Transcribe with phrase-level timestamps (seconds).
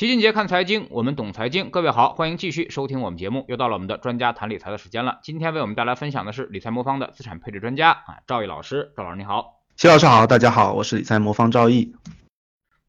[0.00, 1.70] 齐俊杰看财经，我们懂财经。
[1.70, 3.44] 各位好，欢迎继续收听我们节目。
[3.48, 5.18] 又到了我们的专家谈理财的时间了。
[5.22, 8.94] 今天为我们带来分享的是理财魔方的资产配置专家啊，赵毅老师。
[8.96, 11.92] 赵老师你好，齐老师好，大家好，我是理财魔方赵毅。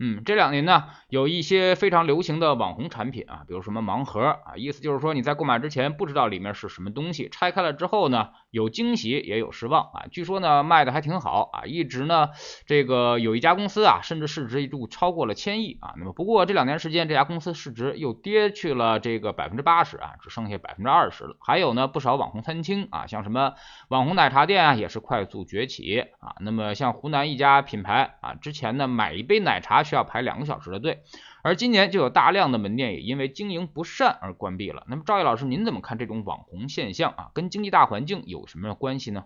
[0.03, 10.05] 嗯，这两年呢，有一些非常流行的网红产品啊，比如什么盲盒啊，意思就是说你在购买之前不知道里面是什么东西，拆开了之后呢，有惊喜也有失望啊。
[10.09, 12.29] 据说呢卖的还挺好啊，一直呢
[12.65, 15.93] 这个有一家公司啊，甚至市值一度超过了千亿啊。
[15.97, 21.37] 那么不过这两年时间，这家公司市值又跌去了这个百分之八十啊，只剩下百分之二十了。
[21.39, 23.53] 还有呢不少网红餐厅啊，像什么
[23.89, 26.37] 网红奶茶店啊，也是快速崛起啊。
[26.39, 29.90] 那么像湖南一家品牌啊，之前呢买一杯奶茶去。
[29.91, 31.03] 是要排两个小时的队，
[31.43, 34.85] 而今年就有大量的门店也因为经营不善而关闭了。
[34.87, 37.31] 那么赵毅老师，您怎么看这种网红现象啊？
[37.33, 39.25] 跟经济大环境有什么关系呢？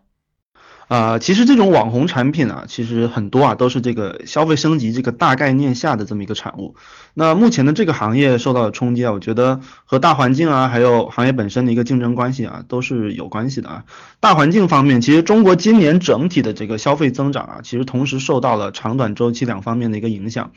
[0.88, 6.76] 啊，其实这种网红产品啊，其实很多啊都是这个消费升级这个大概念下的这么一个产物。
[7.16, 13.84] 那目前的这个行业受到的冲击啊，我觉得和大环境啊，还有行业本身的一个竞争关系啊，都是有关系的啊。
[14.20, 20.52] 大环境方面，其实中国今年整体的这个消费增长啊，其实同时受到了长短周期两方面的一个影响。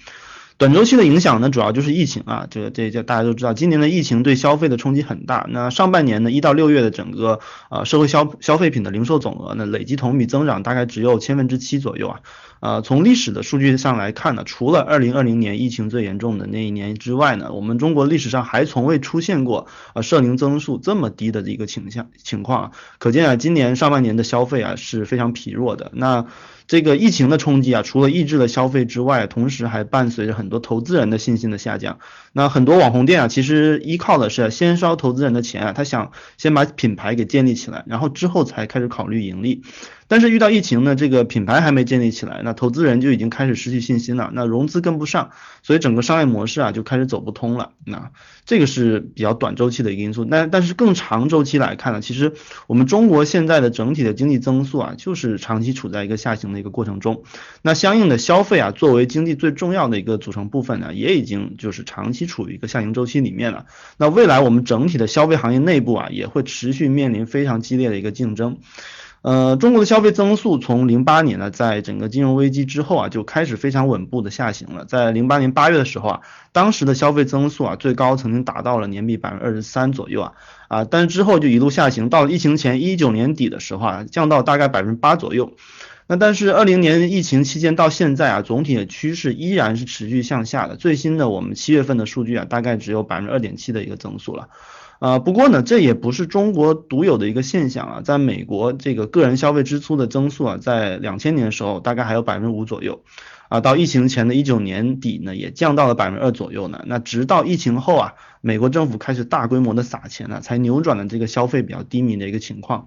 [0.58, 5.46] 短周期的影响呢，主要就是疫情啊，这个这这大家都知道，今年的疫情对消费的冲击很大。
[5.50, 7.38] 那上半年呢，一到六月的整个
[7.70, 12.20] 呃社会消消费品的零售总额呢，累计同比增长大概只有千分之七左右啊。
[12.58, 22.72] 呃，从历史的数据上来看呢，除了二零二零年疫情最严重的那一年之外呢，我们中国历史上还从未出现过呃社零增速这么低的一个倾向情况。
[22.98, 25.92] 可见啊，今年上半年的消费啊是非常疲弱的。
[25.94, 26.26] 那
[26.68, 31.98] 这个疫情的冲击啊，除了抑制了消费之外，同时还伴随着很多投资人的信心的下降。
[32.34, 39.62] 那很多网红店啊，其实依靠的是先烧投资人的钱啊，他想先把品牌给建立起来，然后之后才开始考虑盈利。
[40.08, 45.30] 但是遇到疫情呢，这个品牌还没建立起来，那投资人就已经开始失去信心了，那融资跟不上，
[45.62, 47.72] 所以整个商业模式啊就开始走不通了。
[47.84, 48.10] 那
[48.46, 50.24] 这个是比较短周期的一个因素。
[50.24, 52.32] 那但是更长周期来看呢，其实
[52.66, 57.22] 我们中国现在的整体的经济增速啊，就是长期处在一个下行的一个过程中。
[57.60, 63.66] 那相应的消费啊，作为经济最重要的一个组成部分呢，也已经就是长期处于一个下行周期里面了。
[63.98, 68.58] 那未来我们整体的消费行业内部啊，也会持续面临非常激烈的一个竞争。
[69.22, 74.84] 呃，中国的消费增速从零八年呢，在整个金融危机之后啊，就开始非常稳步的下行了。
[74.84, 76.20] 在零八年八月的时候啊，
[76.52, 80.32] 当时的消费增速啊，最高曾经达到了年比百分之二十三左右啊，
[80.68, 85.52] 啊，但是之后就一路下行，到了疫情前一九年底的时候啊，降到大概百分之八左右。
[86.10, 90.76] 那但是二零年疫情期间到现在啊，总体的趋势依然是持续向下的。
[90.76, 94.48] 最新的我们七月份的数据啊，大概只有百分之二点七的一个增速了。
[94.98, 103.02] 啊，不过呢，这也不是中国独有的一个现象啊，在美国这个个人消费支出的增速啊，在两千年的时候大概还有百分之五左右，
[103.48, 106.82] 啊，到疫情前的一九年底呢，也降到了百分之二左右呢。
[106.86, 112.86] 那直到疫情后啊，美国政府开始大规模的撒钱呢，才扭转了这个消费比较低迷的一个情况。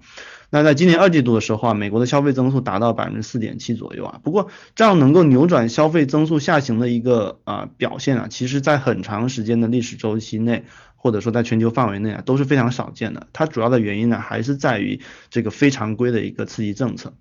[0.50, 4.20] 那在今年二季度的时候啊，美国的消费增速达到百分之四点七左右啊。
[4.22, 10.64] 不过这样能够扭转消费增速下行的一个啊表现啊，其实在很长时间的历史周期内。
[11.02, 17.12] 或者说在全球范围内啊都是非常少见的，它主要的原因呢还是在于这个非常规的一个刺激政策。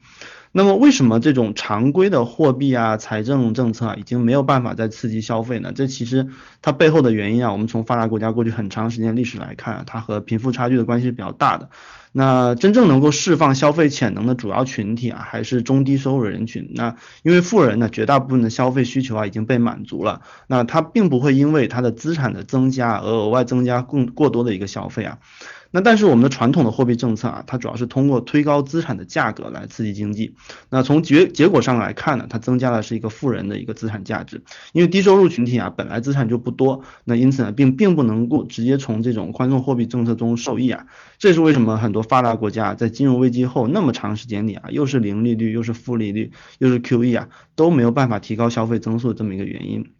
[0.53, 5.71] 那么为什么这种常规的货币啊财政政策啊已经没有办法再刺激消费呢？
[5.73, 6.27] 这其实
[6.61, 11.69] 它背后的原因啊，我们从发达国家过去很长时间历史来看，它和贫富差距的关系是比较大的。
[12.13, 16.69] 那真正能够释放消费潜能的主要群体啊，还是中低收入人群。
[16.75, 25.19] 那因为富人呢，绝大部分的消费需求啊已经被满足了，那他并不会因为他的资产的增加而额外增加更过多的一个消费啊。
[25.71, 30.35] 那但是我们的传统的货币政策啊，它主要是通过推高资产的价格来刺激经济。
[30.69, 34.43] 那从结结果上来看呢，它增加的是一个富人的一个资产价值。
[34.73, 40.85] 因为低收入群体啊，本来资产就不多，那因此呢，并并不能够直接从这种宽松货币政策中受益啊。
[41.17, 49.91] 这是为什么很多发达国家在金融危机后那么长时间里啊，又是零利率，又是负利率，又是 QE 啊，都没有办法提高消费增速这么一个原因。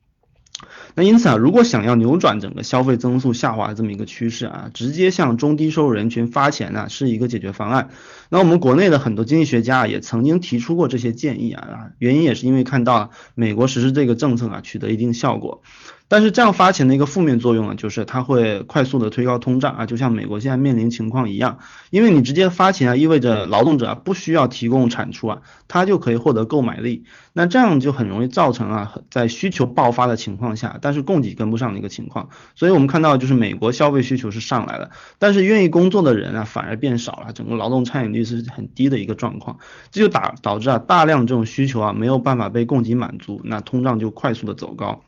[0.95, 7.89] 那因此啊，如果想要扭转整个消费增速下滑的这么一个趋势啊，直接向中低收入人群发钱呢，是一个解决方案。
[8.29, 15.61] 那我们国内的很多经济学家也曾经提出过这些建议啊，原因也是因为看到美国实施这个政策啊，取得一定效果。
[16.11, 21.59] 但是这样发钱的一个负面作用呢，就是它会快速的推高通胀啊，就像美国现在面临情况一样，
[21.89, 39.59] 因为你直接发钱啊，意味着劳动者啊不需要提供产出啊，他就可以获得购买力，那这样就很容易造成啊，在需求爆发的情况下，但是供给跟不上的一个情况，所以我们看到就是美国消费需求是上来了，但是愿意工作的人啊反而变少了，整个劳动参与率是很低的一个状况，
[39.91, 45.01] 这就导导致啊大量这种需求啊没有办法被供给满足，那通胀就快速的走高。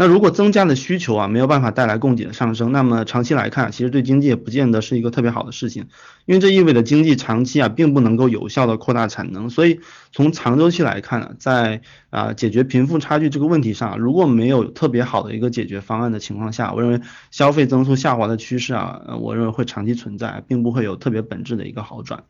[0.00, 5.88] 那如果增加的需求啊没有办法带来供给的上升，那么长期来看，其实对经济也不见得是一个特别好的事情，
[6.24, 9.50] 因为这意味着经济长期啊并不能够有效的扩大产能。
[9.50, 9.80] 所以
[10.10, 22.24] 从长周期来看呢，在啊解决贫富差距这个问题上，如果没有特别好的一个解决方案的情况下，我认为消费增速下滑的趋势啊，我认为会长期存在，并不会有特别本质的一个好转。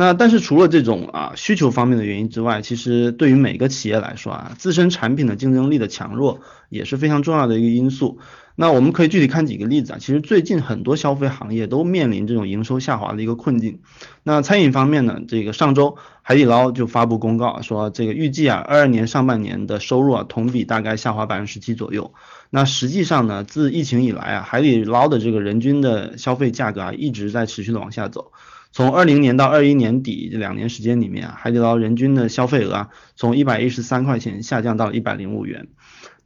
[0.00, 8.20] 那但是除了这种啊需求方面的原因之外，其实对于每个企业来说啊，自身产品的竞争力的强弱也是非常重要的一个因素。
[8.54, 13.80] 那我们可以具体看几个例子啊，其实最近很多消费行业都面临这种营收下滑的一个困境。
[14.22, 22.14] 那餐饮方面呢，这个上周海底捞就发布公告说，这个预计啊二二年上半年的收入啊同比大概下滑百分之十七左右。
[22.50, 28.30] 那实际上呢，自疫情以来啊，海底捞的这个人均的消费价格啊一直在持续的往下走。
[28.70, 35.68] 从二零年到二一年底这两年时间里面啊，海底捞人均的消费额啊，从一百一十三块钱下降到了一百零五元。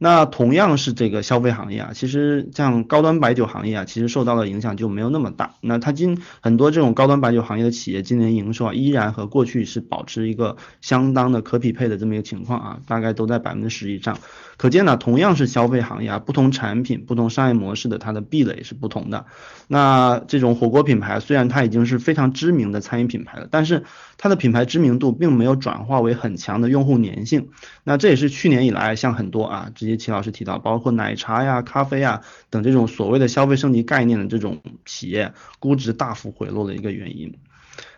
[0.03, 5.53] 那同样是这个消费行业啊，其实像高端白酒行业啊，其实受到的影响就没有那么大。
[5.61, 14.17] 那它今很多这种高端白酒行业的企业今年营收啊，依然和过去是保持一个相当的可匹配的这么一个情况啊，大概都在百分之十以上。
[14.57, 19.25] 可见呢，同样是消费行业啊，不同产品、不同商业模式的它的壁垒是不同的。
[19.69, 23.85] 那这种火锅品牌虽然它已经是非常知名的餐饮品牌了，但是
[24.23, 27.49] 它的品牌知名度并没有转化为很强的用户粘性。
[27.83, 37.37] 那这也是去年以来像很多啊，直接齐老师提到，包括奶茶呀、咖啡啊等这种所谓的消费升级概念的这种企业估值大幅回落的一个原因。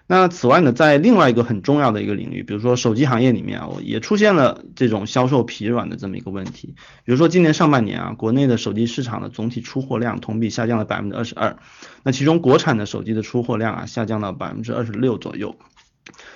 [0.07, 6.73] 那此外呢，在另外一个很重要的一个领域，比如说手机行业里面啊，也出现了这种销售疲软的这么一个问题。
[7.03, 11.55] 比如说今年上半年啊，国内的手机市场的总体出货量同比下降了百分之二十二，
[12.01, 15.55] 那其中国产的手机的出货量啊下降了百分之二十六左右。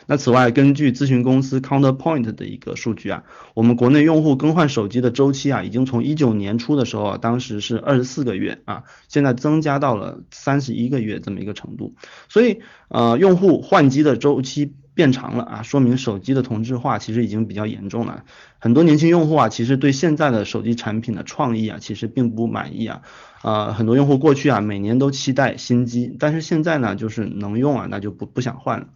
[0.07, 3.24] 那此外，根据咨询公司 Counterpoint 的一个数据啊，
[3.54, 11.94] 我们国内用户更换手机的周期啊，已经从一九年初的时候啊，当时是二十四个月啊，现在增加到了三十一个月这么一个程度。
[12.27, 18.24] 所以，呃，用户换机的周期变长了啊，说明手机的同质化其实已经比较严重了。
[18.57, 23.01] 很多年轻用户啊，其实对现在的手机产品的创意啊，其实并不满意啊。
[23.44, 28.88] 呃，很多用户过去啊，每年都期待新机，但是现在呢，就是能用啊，那就不不想换了。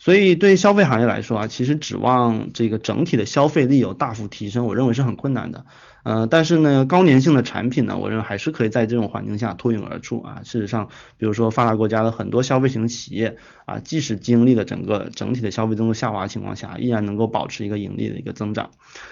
[0.00, 5.66] 所以对消费行业来说啊，其实指望这个整体的消费力有大幅提升，我认为是很困难的。
[6.02, 10.40] 呃，但是呢，高粘性的产品呢，我认为还是可以在这种环境下脱颖而出啊。
[10.42, 10.88] 事实上，
[11.18, 13.36] 比如说发达国家的很多消费型企业
[13.66, 18.70] 啊，即使经历了整个整体的消费增速下滑情况下，依然能够保持一个盈利的一个增长。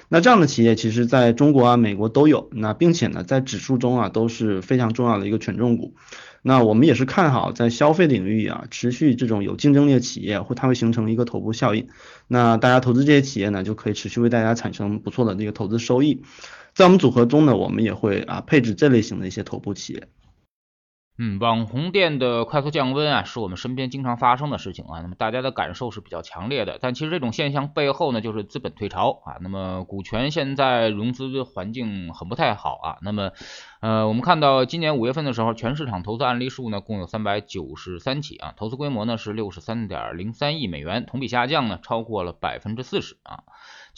[0.08, 5.92] 那这样的企业其实在中国啊、美国都有，那并且呢，在指数中啊都是非常重要的一个权重股。
[6.42, 11.88] 那我们也是看好在消费领域啊，持续这种有竞争力的企业，会它会形成一个头部效应。
[12.26, 16.22] 那大家投资这些企业呢，就可以持续为大家产生不错的这个投资收益。
[16.74, 20.08] 在我们组合中呢，我们也会啊配置这类型的一些头部企业。
[21.20, 25.00] 嗯，网红店的快速降温啊，是我们身边经常发生的事情啊。
[25.00, 29.34] 那么大家的感受是比较强烈的，但其实这种现象背后呢，就是资本退潮啊。
[29.40, 32.98] 那么股权现在融资环境很不太好啊。
[33.02, 33.32] 那么，
[33.80, 43.42] 呃，我们看到今年五月份的时候，全市场投资案例数呢共有三百九十三起啊，投资规模呢是六十三点零三亿美元，同比下降呢超过了百分之四十啊。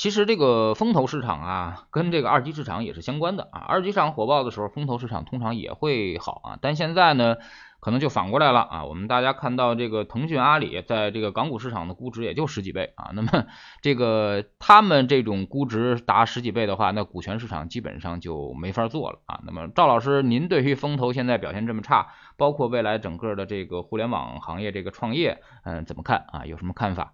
[0.01, 3.61] 其实这个风投市场啊，跟这个二级市场也是相关的啊。
[3.61, 6.59] 二级市场火爆的时候，风投市场通常也会好啊。
[6.63, 7.37] 但现在呢，
[7.81, 8.87] 可能就反过来了啊。
[8.87, 13.11] 我们大家看到这个腾讯、阿里在这个港股市场的估值也就十几倍啊。
[13.13, 13.45] 那么
[13.83, 19.41] 这个他们这种估值达十几倍的话，那股权市场基本上就没法做了啊。
[19.45, 22.07] 那么赵老师，您对于风投现在表现这么差，
[22.39, 26.47] 包括未来整个的这个互联网行业这个创业，嗯，怎么看啊？
[26.47, 27.13] 有什么看法？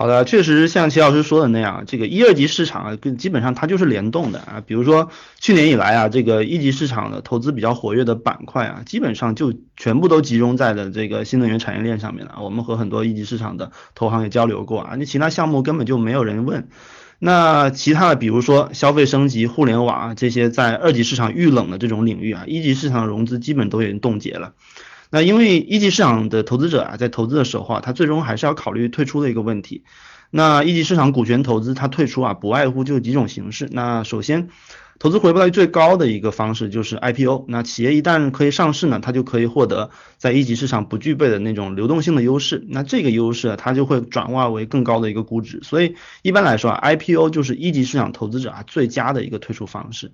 [0.00, 4.62] 好的，确实像齐老师说的那样，这个一二级市场啊，跟基本上它就是联动的啊。
[4.66, 12.36] 比如说去年以来啊，这个一级市场的投资比较活跃的板块啊，基本上就全部都集中在了这个新能源产业链上面了。
[12.40, 16.70] 我们和很多一级市场的投行也交流过啊，那其他项目根本就没有人问。
[17.18, 24.54] 那其他的，比如说消费升级、互联网啊这些在二级市场遇冷的这种领域啊，一级市场融资基本都已经冻结了。
[25.10, 29.84] 那因为一级市场的投资者啊，在投资的时候啊，他最终还是要考虑退出的一个问题。
[30.30, 33.68] 那一级市场股权投资，它退出啊，不外乎就几种形式。
[33.72, 34.48] 那首先，
[35.00, 37.46] 投资回报率最高的一个方式就是 IPO。
[37.48, 39.88] 那企业一旦可以上市呢，它就可以获得
[40.18, 42.62] 在一级市场不具备的那种流动性的优势。
[42.68, 45.58] 那这个优势啊，它就会转化为更高的一个估值。
[45.62, 50.12] 所以一般来说啊，IPO 就是一级市场投资者啊最佳的一个退出方式。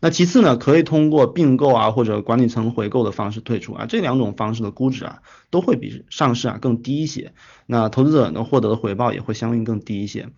[0.00, 7.32] 那其次呢，可以通过并购啊或者管理层回购的方式退出啊，这两种方式的估值啊都会比上市啊更低一些。
[7.66, 10.28] 那投资者能获得的回报也会相应更低一些。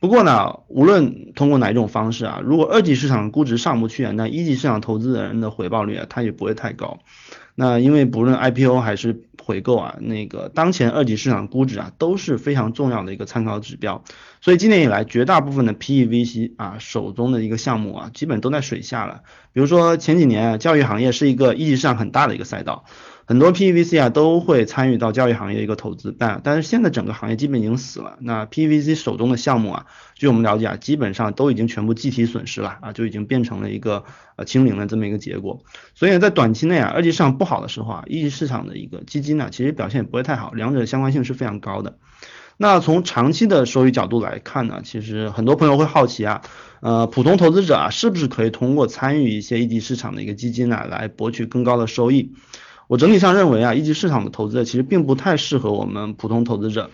[0.00, 6.98] 不过呢，无论通过哪一种方式啊，如果二级市场估值上不去，那一级市场投资人的回报率啊，它也不会太高。
[7.54, 14.02] 那因为不论 IPO 还是回购啊，那个当前二级市场估值啊都是非常重要的一个参考指标。
[14.40, 19.22] 所以今年以来，绝大部分的 PEVC 啊手中的一个项目啊，基本都在水下了。
[19.52, 22.84] 比如说前几年啊教育行业是一个一级市场很大的一个赛道。
[23.26, 28.18] 很多 PVC 啊都会参与到教育行业一个投资，但但是现在整个行业基本已经死了。
[28.20, 34.04] 那 PVC 手中的项目啊，据我们了解啊，基本上都已经全部计提损失了啊，就已经变成了一个
[34.36, 35.62] 呃清零的这么一个结果。
[35.94, 41.96] 所以在短期内啊，二级市场不好的时候啊，一级市场的一个基金呢，其实表现也不会太好，两者相关性是非常高的。
[42.56, 46.42] 那从长期的收益角度来看呢，其实很多朋友会好奇啊，
[46.80, 52.34] 呃，普通投资者啊，是不是可以通过参与一些一级市场的一个基金呢，来博取更高的收益？
[52.88, 56.90] 我整体上认为啊，一级市场的投资其实并不太适合我们普通投资者。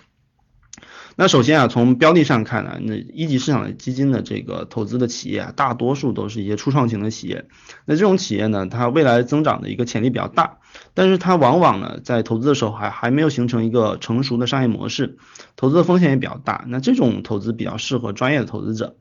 [1.17, 7.47] 那首先啊，从标的上看呢，那一级市场的基金的这个投资的企业啊，大多数都是一些初创型的企业。
[7.85, 10.59] 那这种企业呢，它未来增长的一个潜力比较大，
[10.95, 15.19] 但是它往往呢，在投资的时候还还没有形成一个成熟的商业模式，
[15.57, 16.65] 投资的风险也比较大。
[16.69, 18.97] 那这种投资比较适合专业的投资者。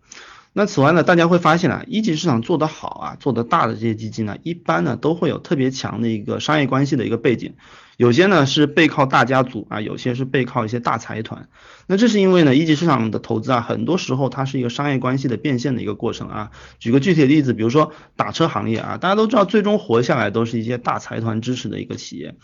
[0.60, 7.54] 那此外呢，大家会发现啊，一级市场做得好啊，做得大的这些基金呢，一般呢都会有特别强的一个商业关系的一个背景。
[7.96, 11.48] 有些呢是背靠大家族啊，有些是背靠一些大财团。
[11.92, 16.52] 那这是因为呢，一级市场的投资啊，很多时候它是一个商业关系的变现的一个过程啊。
[16.78, 22.36] 举个具体的例子，比如说打车行业啊，大家都知道，最终活下来都是一些大财团支持的一个企业。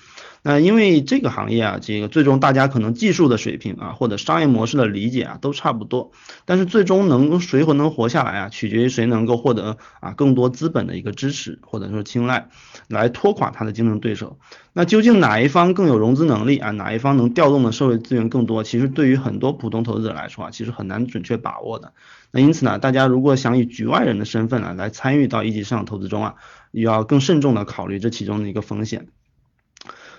[0.41, 6.11] 那因为这个行业啊，这个最终大家可能技术的水平啊，或者商业模式的理解啊，都差不多。
[6.45, 12.49] 但是最终能谁会能活下来啊，取决于谁能够获得啊更多资本的一个支持或者说青睐，
[12.87, 14.39] 来拖垮他的竞争对手。
[14.73, 16.71] 那究竟哪一方更有融资能力啊？
[16.71, 18.63] 哪一方能调动的社会资源更多？
[18.63, 21.91] 其实对于很很多普通投资者来说啊，其实很难准确把握的。
[22.31, 26.35] 那因此呢，大家如果想以局外人的身份啊来参与到一级市场投资中啊，
[26.71, 29.07] 要更慎重的考虑这其中的一个风险。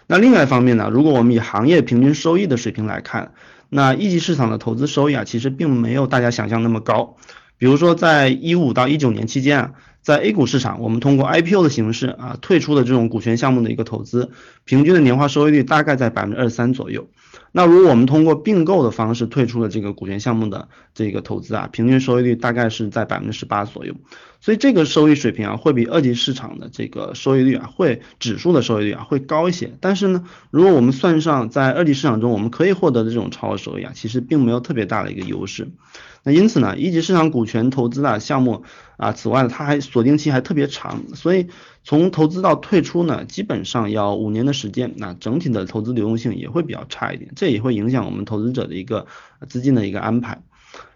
[0.06, 3.32] 那另外一方面呢，如果我们以行业平均收益的水平来看，
[3.70, 7.16] 那一级市场的投资收益啊，其实并没有大家想象那么高。
[7.56, 9.72] 比如说在一五到一九年期间啊。
[10.06, 14.30] 在 A 股市场，我们通过 IPO 的形式啊退出的这种股权项目的一个投资，
[14.64, 17.08] 平均的年化收益率大概在百分之二十三左右。
[17.56, 23.94] 那如果我们通过并购的方式退出了这个股权项目的这个投资啊，平均收益率大概是在百分之十八左右。
[24.42, 29.72] 所以这个收益水平啊，会比二级市场的这个收益率啊，会指数的收益率啊会高一些。
[29.80, 35.68] 但是呢，如果我们算上在二级市场中我们可以获得的这种超额收益啊，其实并没有特别大的一个优势。
[36.26, 38.64] 那因此呢，一级市场股权投资的项目
[38.96, 41.46] 啊，此外，它还锁定期还特别长，所以
[41.84, 44.92] 从投资到退出呢，基本上要五年的时间。
[44.96, 49.06] 那整体的投资流动性也会比较差一点，这也会影响我们投资者的一个
[49.48, 50.42] 资金的一个安排。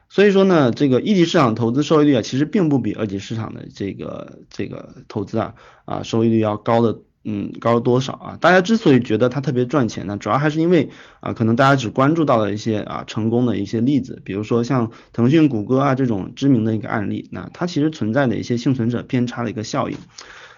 [0.08, 6.98] 所以说呢，这个一级市场投资收益率啊，其实并不比二级市场的这个这个投资啊啊收益率要高的。
[7.22, 8.38] 嗯，高多少啊？
[8.40, 10.88] 大家之所以觉得它特别赚钱呢，主要还是因为
[11.20, 19.98] 啊，可能大家只关注到了一些啊成功的一些例子，比如说像腾讯、谷歌啊这种知名的一个案例，那它其实存在的一些幸存者偏差的一个效应。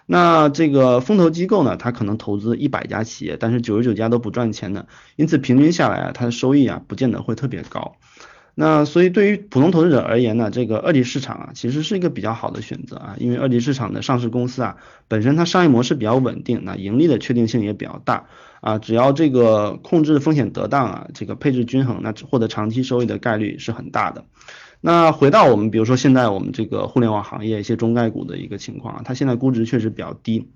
[0.07, 7.97] 那这个风投机构呢，它可能投资一百家企业，但是九十九家都不赚钱的，因此平均下来啊，它的收益啊，不见得会特别高。
[8.55, 14.77] 那所以对于普通投资者而言呢，这个二级市场啊，其实是一个比较好的选择啊，因为二级市场的上市公司啊，
[15.09, 18.27] 本身它商业模式比较稳定，那盈利的确定性也比较大
[18.61, 24.25] 啊，只要这个控制风险得当啊，这个配置均衡，那获得长期收益的概率是很大的。
[24.83, 30.49] 那回到我们比如说现在我们这个互联网行业一些中概股的一个情况啊，它现在估值确实比较低。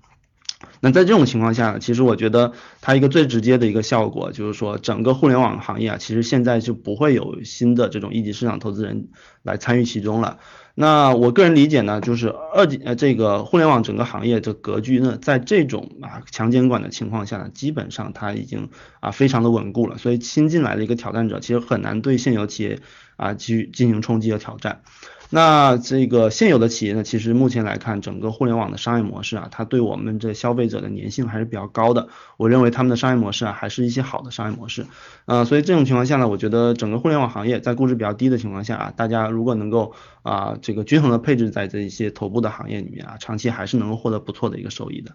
[0.79, 9.07] 那在这种情况下，其实我觉得它一个最直接的一个效果就是说，整个互联网行业啊，其实现在就不会有新的这种一级市场投资人
[9.43, 10.39] 来参与其中了。
[10.73, 22.79] 那我个人理解呢，就是二级呃这个互联网整个行业的格局呢，在这种啊强监管的情况下呢，基本上它已经啊非常的稳固了，所以新进来的一个挑战者其实很难对现有企业
[23.15, 24.81] 啊去进行冲击和挑战。
[25.29, 32.07] 那这个现有的企业呢，其实目前来看，整个互联网的商业模式啊，它对我们这消费者的粘性还是比较高的。
[32.37, 34.85] 我认为他们的商业模式啊，还是一些好的商业模式。
[35.25, 45.11] 呃，所以这种情况下呢，我觉得整个互联网行业在估值比较低的情况下啊，大家如果能够啊这个均衡的配置在这一些头部的行业里面啊，长期还是能够获得不错的一个收益的。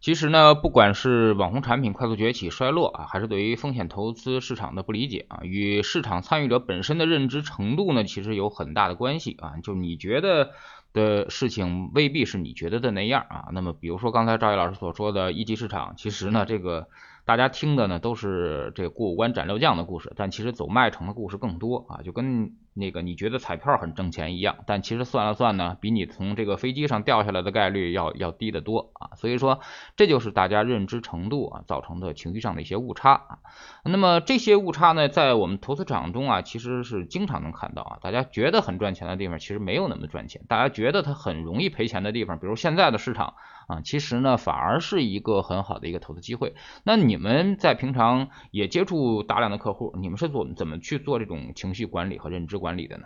[0.00, 9.54] 其实呢，不管是网红产品快速崛起衰落啊，还是对于风险投资市场的不理解啊，与市场参与者本身的认知程度呢，其实有很大的关系啊。
[9.62, 10.50] 就你觉得
[10.92, 13.48] 的事情，未必是你觉得的那样啊。
[13.52, 16.88] 那么，比如说刚才赵毅老师所说的一级市场，其实呢，这个。
[17.24, 22.56] 大家听的呢都是这过五关斩六将的故事，但其实走麦城的故事更多啊，就跟。
[22.78, 29.10] 那个你觉得彩票很挣钱一样，但其实算了算呢，比你从这个飞机上掉下来的概率要要低得多啊。
[29.16, 29.60] 所以说，
[29.96, 33.38] 这就是大家认知程度啊造成的情绪上的一些误差啊。
[33.84, 37.98] 那么这些误差呢，在我们投资场中啊，其实是经常能看到啊。
[38.00, 43.34] 大家觉得很赚钱的地方，其实没有那么赚钱；大家觉得它很容易赔钱的地方，比如现在的市场
[43.68, 46.54] 啊，其实呢反而是一个很好的一个投资机会。
[46.82, 52.58] 那你们在平常也接触大量的客户，你们是做怎么去做这种情绪管理和认知？
[52.58, 53.04] 管理的呢？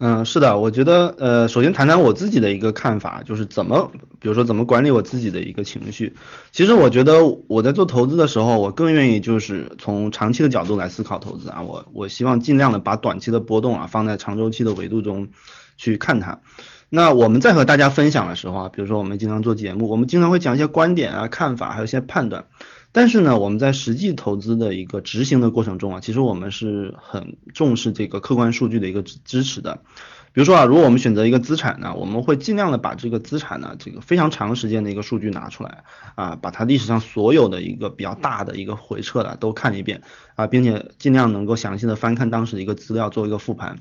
[0.00, 6.14] 嗯，是的，我觉得，呃，首先谈谈我自己的一个看法，就是怎么，比如说怎么管理我自己的一个情绪。
[6.52, 11.62] 其实我觉得我在做投资的时候，我更愿意就是从长期的角度来思考投资啊。
[11.62, 15.28] 我我希望尽量的把短期的波动啊放在长周期的维度中
[15.76, 16.40] 去看它。
[16.90, 22.46] 那我们在和大家分享的时候啊，比如说我们经常做节目，我们经常会讲一些观点啊、看法，还有一些判断。
[22.90, 29.82] 但是呢，我们在实际投资的一个执行的过程中啊，其实我们是很重视这个客观数据的一个支持的。
[30.32, 40.00] 比如说啊，如果我们选择一个资产呢，我们会尽量的把这个资产呢，这个非常长时间的一个数据拿出来啊，把它历史上所有的一个比较大的一个回撤的都看一遍
[40.36, 43.80] 啊，并且尽量能够详细的翻看当时的一个资料，做一个复盘。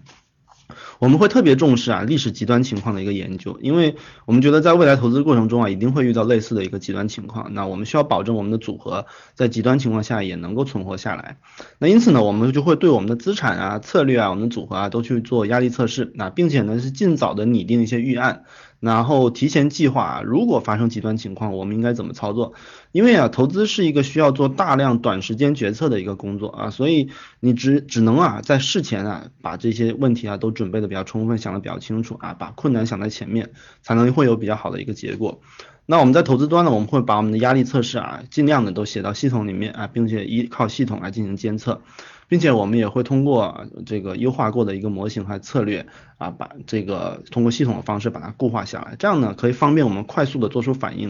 [1.00, 7.54] 我们会特别重视啊历史极端情况的一个研究，因为我们觉得在未来投资过程中啊，一定会遇到类似的一个极端情况。
[7.54, 11.38] 那我们需要保证我们的组合在极端情况下也能够存活下来。
[11.80, 18.44] 那因此呢，我们就会对我们的资产啊、策略啊、我们的组合啊都去做压力测试，那并且呢是尽早的拟定一些预案。
[18.80, 22.54] 然后提前计划，如果发生极端情况，我们应该怎么操作？
[22.92, 33.50] 因为啊，投资是一个需要做大量短时间决策的一个工作啊，所以你只只能啊，在事前啊，把这些问题啊都准备的比较充分，想的比较清楚啊，把困难想在前面，
[33.82, 35.42] 才能会有比较好的一个结果。
[35.88, 41.82] 那我们在投资端呢，我们会把我们的压力测试啊，尽量的都写到系统里面啊，并且依靠系统来进行监测。
[42.28, 45.86] 并且我们也会通过这个优化过的一个模型和策略
[46.18, 51.10] 啊，把这个通过系统的方式把它固化下来，这样呢可以方便我们快速的做出反应，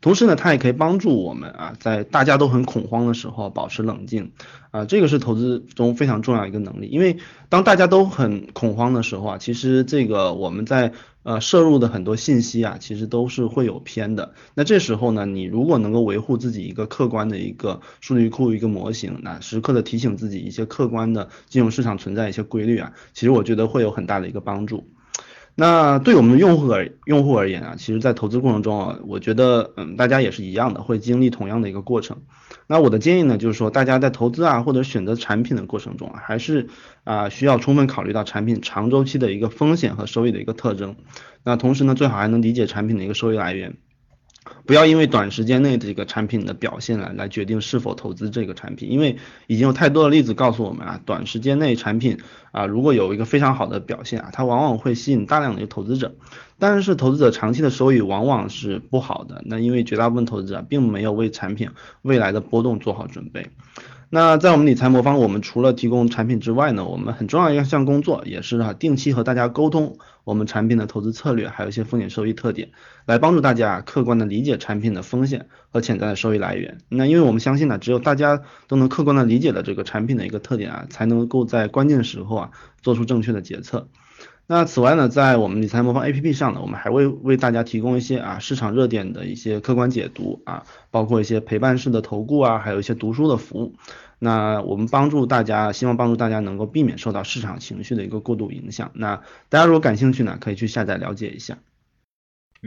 [0.00, 4.32] 同时呢它也可以帮助我们啊在大家都很恐慌的时候保持冷静。
[4.70, 10.92] 啊，这个是投资中非常重要一个能力，因为当大家都很恐慌的时候啊，其实这个我们在
[11.24, 14.34] 呃，摄入的很多信息啊，其实都是会有偏的。
[14.54, 24.86] 那这时候呢，你如果能够维护自己一个客观的一个数据库、一个模型，那时刻的提醒自己一些客观的金融市场存在一些规律啊，其实我觉得会有很大的一个帮助。
[25.56, 32.22] 那对我们的用户而用户而言啊，其实，在投资过程中啊，我觉得，嗯，大家也是一样的，会经历同样的一个过程。
[32.66, 36.68] 那我的建议呢，就是说，大家在投资啊，或者选择产品的过程中啊，还是
[37.04, 40.96] 啊，需要充分考虑到产品长周期的一个风险和收益的一个特征。
[41.44, 43.76] 那同时呢，最好还能理解产品的一个收益来源。
[44.66, 52.18] 不要因为短时间内这个产品的表现来来决定是否投资这个产品，因为已经有太多的例子告诉我们啊，短时间内产品
[52.52, 56.14] 啊如果有一个非常好的表现啊，它往往会吸引大量的一个投资者，
[56.58, 61.70] 但是投资者长期的收益往往是不好的，那因为绝大部分投资者并没有为产品
[62.02, 63.50] 未来的波动做好准备。
[64.14, 72.68] 那在我们理财魔方，我们除了提供产品之外呢，我们很重要一项工作也是哈，定期和大家沟通我们产品的投资策略，还有一些风险收益特点，
[73.06, 76.78] 来帮助大家客观的理解产品的风险和潜在的收益来源。
[76.88, 82.50] 那因为我们相信呢，只有大家都能客观的理解了这个产品的一个特点啊，才能够在关键时候啊
[82.82, 83.88] 做出正确的决策。
[84.46, 93.72] 那此外呢，在我们理财魔方 APP 上呢，我们还会为大家提供一些啊市场热点的一些客观解读啊，包括一些陪伴式的投顾啊，还有一些读书的服务。
[94.24, 98.90] 那我们帮助大家，希望帮助大家能够避免受到市场情绪的一个过度影响。
[98.94, 101.58] 那大家如果感兴趣呢，可以去下载了解一下。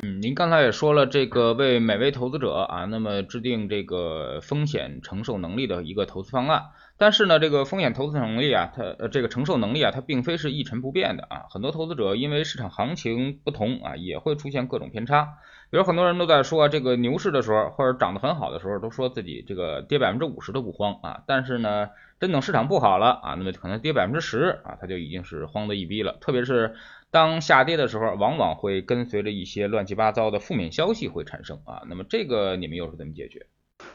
[0.04, 6.66] 嗯，您刚才也说了，这个为每位投资者啊，那么制定这个风险承受能力的一个投资方案。
[7.00, 11.46] 但是呢，这个风险投资能力啊，它呃这个承受能力啊，它并非是一成不变的啊。
[11.50, 15.40] 很多投资者因为市场行情不同啊，也会出现各种偏差。
[15.72, 21.24] 比如很多人都在说，这个牛市的时候或者涨得很好的时候，都说自己这个跌百分之五十都不慌啊。
[21.26, 26.18] 但是呢，真等市场不好了啊，那么可能跌百分之十啊，它就已经是慌得一逼了。
[26.22, 26.76] 特别是
[27.18, 31.82] 当下跌的时候，往往会跟随着一些乱七八糟的负面消息会产生啊。
[31.90, 33.48] 那么这个你们又是怎么解决？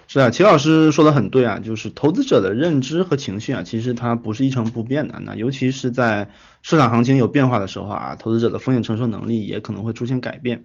[0.09, 5.21] 是啊，齐老师说的很对啊，就是投资者的认知和情绪啊，其实它不是一成不变的。
[5.21, 6.31] 那尤其是在
[6.63, 10.65] 市场行情有变化的时候啊，投资者的风险承受能力也可能会出现改变。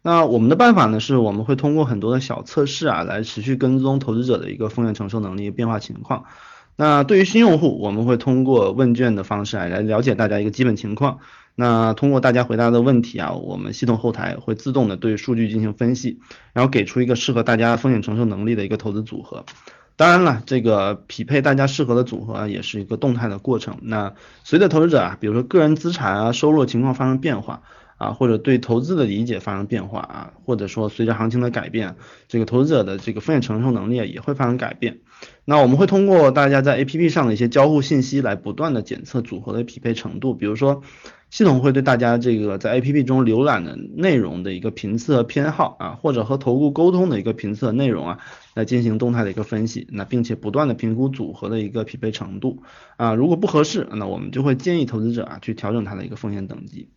[0.00, 6.24] 那我们的办法呢，是我们会通过很多的小测试啊，来持续跟踪投资者的一个风险承受能力变化情况。
[6.76, 11.18] 那对于新用户，我们会通过问卷的方式啊，来了解大家一个基本情况。
[11.54, 16.20] 那通过大家回答的问题啊，我们系统后台会自动的对数据进行分析，
[16.52, 19.44] 然后给出一个适合大家风险承受能力的一个投资组合。
[19.96, 23.78] 当然了，这个匹配大家适合的组合也是一个动态的过程。
[23.82, 27.62] 那随着投资者啊，比如说个人资产啊、收入情况发生变化。
[28.00, 31.96] 啊，或者对投资的理解发生变化啊，或者说随着行情的改变，
[32.28, 35.00] 这个投资者的这个风险承受能力也会发生改变。
[35.44, 40.32] 那我们会通过大家在 A P P 上的一些交互信息来不断的检测组合的匹配程度。
[40.32, 40.82] 比如说，
[41.30, 48.18] 系统会对大家这个在 A P P 中浏览的内容的一个频次和偏好啊，或者和投顾沟通的一个频次和内容啊，
[48.54, 49.86] 来进行动态的一个分析。
[49.92, 52.62] 那并且不断的评估组合的一个匹配程度
[52.96, 56.88] 啊，如果不合适，那我们就会建议投资者啊去调整它的一个风险等级。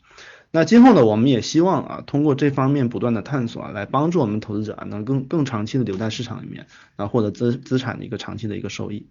[0.56, 9.08] 那今后呢，我们也希望啊，通过这方面不断的探索啊，来帮助我们投资者啊，能更更长期的留在市场里面，啊，获得资资产的一个长期的一个收益。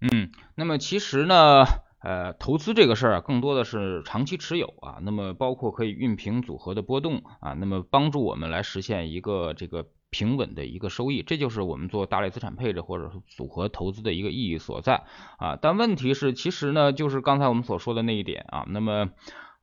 [0.00, 1.64] 嗯，那么其实呢，
[2.04, 15.04] 呃，投资这个事儿啊，更多的是长期持有啊，那么包括可以熨平组合的波动啊，那么帮助我们来实现一个这个平稳的一个收益，这就是我们做大类资产配置或者是组合投资的一个意义所在
[15.38, 15.56] 啊。
[15.60, 19.08] 但问题是，其实呢，就是刚才我们所说的那一点啊，那么。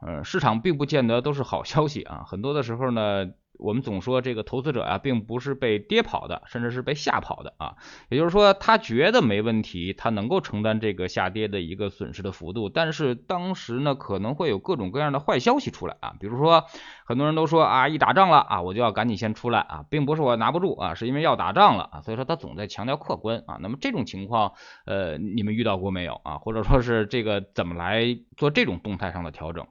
[0.03, 3.27] 呃，市场并不见得都是好消息啊，很多的时候呢，
[3.61, 7.75] 我们总说这个投资者啊，并不是被跌跑的，甚至是被吓跑的啊。
[8.09, 16.65] 也就是说，他觉得没问题，他能够承担这个下跌的一个损失的幅度，但是当时呢，可能会有各种各样的坏消息出来啊，比如说
[17.05, 23.57] 很多人都说啊，一打仗了啊，我就要赶紧先出来啊，并不是我拿不住啊，是因为要打仗了啊，所以说他总在强调客观啊。
[23.61, 24.53] 那么这种情况，
[24.85, 26.37] 呃，你们遇到过没有啊？
[26.39, 29.67] 或者说是这个怎么来做这种动态上的调整？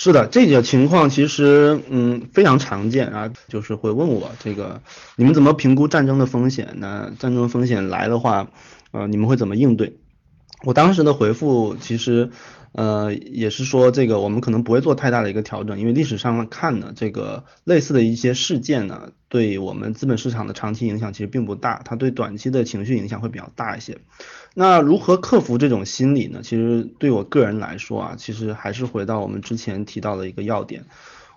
[0.00, 4.80] 是的，这个情况其实嗯非常常见啊，就是会问我这个
[5.16, 7.12] 你们怎么评估战争的风险呢？
[7.18, 8.48] 战争风险来的话，
[8.92, 9.98] 呃，你们会怎么应对？
[10.62, 12.30] 我当时的回复其实。
[12.72, 23.96] 呃，也是说这个我们可能不会做太大的一个调整，因为历史上看呢，这个类似的一些事件呢，对我们资本市场的长期影响其实并不大，它对短期的情绪影响会比较大一些。
[24.58, 26.40] 那如何克服这种心理呢？
[26.42, 30.84] 其实对我个人来说啊，其实还是回到我们之前提到的一个要点，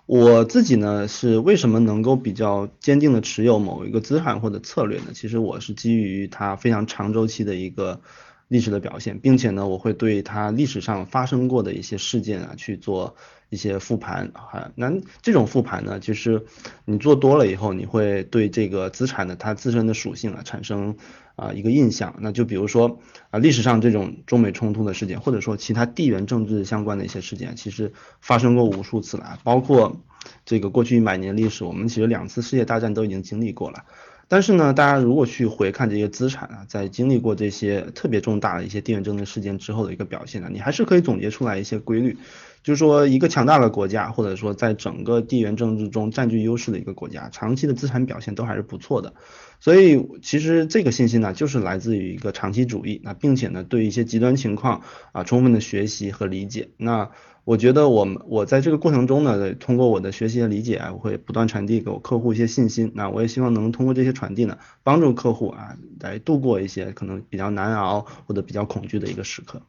[0.06, 5.12] 我自己呢是为什么能够比较坚定的持有某一个资产或者策略呢？
[5.14, 8.00] 其实我是基于它非常长周期的一个。
[8.48, 13.16] 历史的表现，并且呢，我会对它历史上发生过的一些事件啊去做
[13.52, 14.72] 一些复盘哈。
[14.74, 16.42] 那这种复盘呢，就是
[16.86, 20.96] 你做多了以后，你会对这个资产的它自身的属性啊产生
[21.36, 22.14] 啊一个印象。
[22.18, 22.98] 那就比如说
[23.30, 29.38] 啊，历史上这种中美冲突的事件，或者说其他地缘政治相关的一些事件，其实发生过无数次了。
[29.44, 30.00] 包括
[30.46, 33.84] 这个过去一百年历史，我们其实两次世界大战都已经经历过了。
[34.28, 42.16] 但是呢，大家如果去回看这些资产啊，在经历过这些特别重大的一些地缘政治事件之后的一个表现呢，你还是可以总结出来一些规律，
[42.62, 49.14] 就是说一个强大的国家，或者说在整个地缘政治中占据优势的一个国家，长期的资产表现都还是不错的。
[49.60, 56.70] 所以其实这个信息呢，就是来自于一个长期主义，那并且呢，对一些极端情况啊，充分的学习和理解。
[56.76, 57.10] 那
[57.44, 62.92] 我觉得我们我在这个过程中呢，通过我的学习和理解啊，我会不断传递给我客户一些信心。
[62.94, 69.62] 那我也希望能通过这些传递呢，帮助客户啊，来度过一些可能比较难熬或者比较恐惧的一个时刻。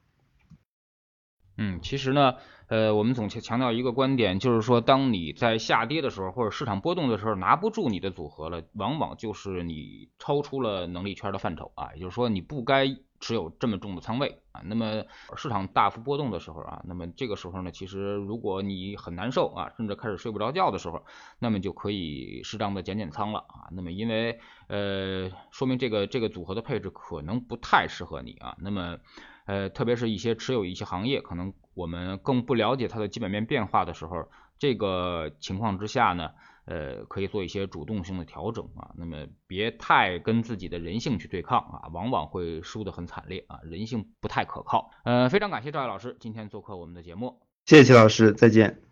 [1.56, 2.34] 嗯，其实呢，
[2.74, 12.98] 呃，我们总强强调一个观点，就是说，当你在下跌的时候，或者市场波动的时候，拿不住你的组合了，往往就是你超出了能力圈的范畴啊，也就是说，你不该。
[13.20, 15.06] 持有这么重的仓位啊，那么
[15.38, 21.06] 市场大幅波动的时候啊，那么这个时候呢，其实如果你很难受啊，甚至开始睡不着觉的时候，
[21.40, 23.72] 那么就可以适当的减减仓了啊。
[23.72, 28.58] 那么因为呃，说明这个这个组合的配置可能不太适合你啊。
[28.60, 28.98] 那么
[29.46, 36.32] 呃，特别是一些持有一些行业，可能我们更不了解它的基本面变化的时候，这个情况之下呢。
[36.66, 44.90] 呃，可以做一些主动性的调整啊，那么别太跟自己的人性去对抗啊，往往会输得很惨烈啊，人性不太可靠。
[45.04, 48.84] 呃，非常感谢赵毅老师今天做客我们的节目，谢谢齐老师，再见。